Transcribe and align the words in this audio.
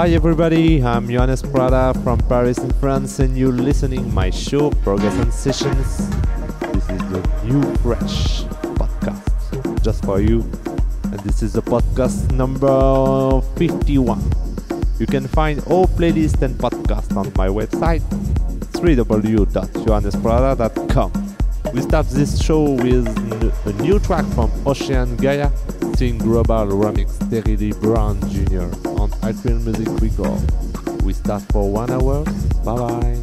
Hi 0.00 0.08
everybody, 0.16 0.80
I'm 0.82 1.10
Johannes 1.10 1.42
Prada 1.42 1.92
from 2.02 2.20
Paris 2.20 2.56
in 2.56 2.70
France 2.80 3.18
and 3.18 3.36
you're 3.36 3.52
listening 3.52 4.14
my 4.14 4.30
show 4.30 4.70
Progress 4.70 5.14
and 5.16 5.30
Sessions. 5.30 6.08
This 6.72 6.88
is 6.88 7.02
the 7.12 7.20
new 7.44 7.60
fresh 7.84 8.44
podcast 8.80 9.84
just 9.84 10.02
for 10.02 10.22
you. 10.22 10.40
And 11.04 11.20
this 11.20 11.42
is 11.42 11.52
the 11.52 11.60
podcast 11.60 12.32
number 12.32 13.42
51. 13.58 14.24
You 14.98 15.04
can 15.04 15.28
find 15.28 15.62
all 15.66 15.86
playlists 15.86 16.40
and 16.40 16.54
podcasts 16.54 17.14
on 17.14 17.30
my 17.36 17.48
website 17.48 18.00
www.johannesprada.com. 18.80 21.12
We 21.74 21.82
start 21.82 22.08
this 22.08 22.42
show 22.42 22.70
with 22.70 23.06
a 23.66 23.72
new 23.82 23.98
track 23.98 24.24
from 24.32 24.50
Ocean 24.64 25.18
Gaia, 25.18 25.50
Sing 25.94 26.16
Global 26.16 26.68
Remix 26.68 27.18
Terry 27.28 27.72
Brown 27.72 28.18
Jr. 28.30 28.89
on 29.30 29.36
Atrial 29.36 29.62
Music 29.64 29.88
Record. 30.00 31.02
We 31.02 31.12
start 31.12 31.42
for 31.52 31.70
one 31.70 31.90
hour. 31.90 32.24
Bye 32.64 32.76
bye. 32.76 33.19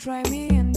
Try 0.00 0.22
me, 0.30 0.48
and 0.48 0.69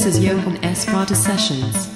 This 0.00 0.16
is 0.16 0.24
Johan 0.24 0.56
S. 0.64 0.86
Sparta 0.86 1.14
Sessions. 1.14 1.89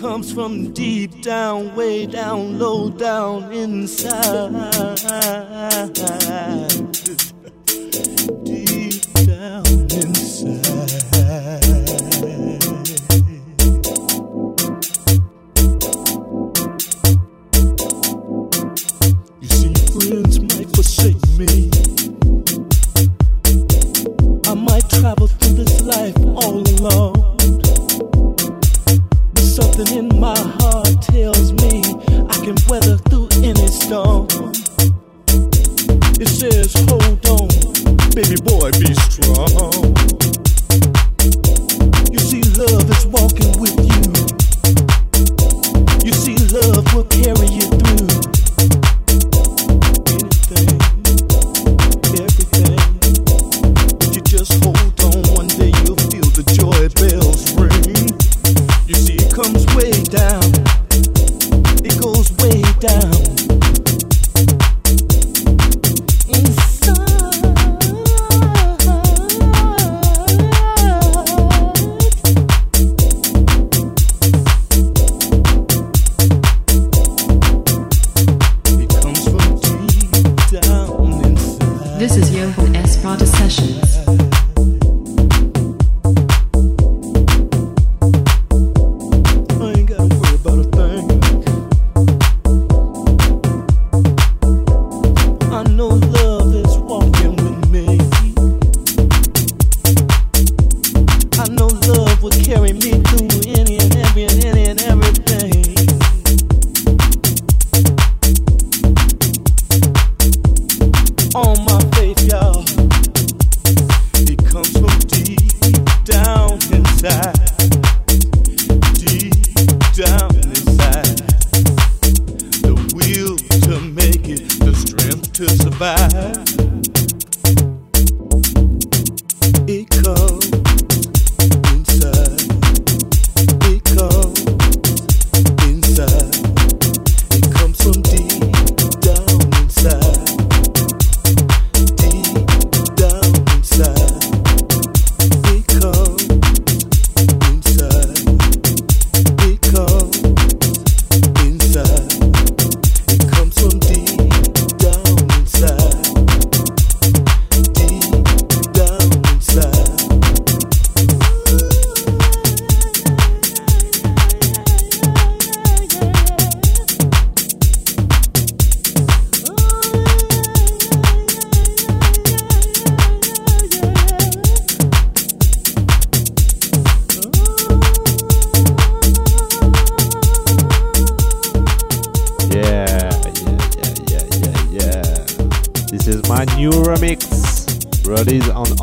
Comes 0.00 0.32
from 0.32 0.72
deep 0.72 1.20
down, 1.20 1.74
way 1.76 2.06
down, 2.06 2.58
low 2.58 2.88
down 2.88 3.52
inside. 3.52 4.69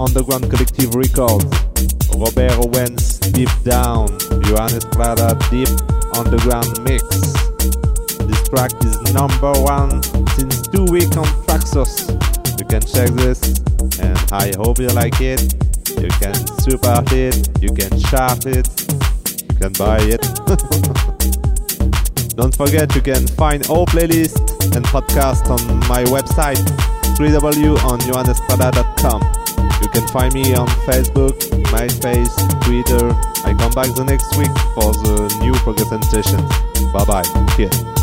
Underground 0.08 0.49
Collective 0.49 0.95
Records. 0.95 1.43
Robert 2.16 2.53
Owens 2.64 3.20
Deep 3.36 3.49
Down, 3.64 4.08
Johannes 4.43 4.86
Prada 4.86 5.38
Deep 5.51 5.68
Underground 6.16 6.82
Mix. 6.84 7.03
This 8.24 8.47
track 8.47 8.72
is 8.86 9.01
number 9.14 9.51
one 9.62 10.01
since 10.30 10.66
two 10.70 10.86
weeks 10.86 11.18
on 11.18 11.26
Traxsource. 11.43 12.08
You 12.58 12.66
can 12.66 12.82
check 12.82 13.10
this, 13.20 13.60
and 13.99 14.18
I 14.32 14.53
hope 14.55 14.80
you 14.80 14.88
like 14.95 15.20
it. 15.20 15.41
You 15.99 16.08
can 16.22 16.36
support 16.64 17.12
it, 17.12 17.49
you 17.62 17.74
can 17.74 17.99
share 17.99 18.38
it, 18.47 18.70
you 19.43 19.55
can 19.60 19.74
buy 19.74 19.99
it. 19.99 20.24
Don't 22.38 22.55
forget 22.55 22.95
you 22.95 23.01
can 23.01 23.28
find 23.28 23.68
all 23.68 23.86
playlists 23.86 24.39
and 24.74 24.86
podcasts 24.86 25.49
on 25.49 25.60
my 25.89 26.05
website 26.05 26.64
www.johannesprada.com. 27.18 29.47
You 29.88 30.02
can 30.02 30.08
find 30.10 30.34
me 30.34 30.54
on 30.54 30.68
Facebook, 30.86 31.32
MySpace, 31.72 32.62
Twitter. 32.66 33.08
I 33.48 33.54
come 33.54 33.72
back 33.72 33.96
the 33.96 34.04
next 34.04 34.36
week 34.36 34.52
for 34.76 34.92
the 34.92 35.34
new 35.40 35.54
sessions. 36.04 36.92
Bye 36.92 37.06
bye. 37.06 37.56
Cheers. 37.56 37.97